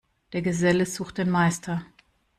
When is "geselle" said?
0.41-0.87